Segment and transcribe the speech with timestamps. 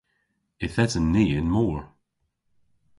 [0.63, 1.81] Yth esen ni y'n mor.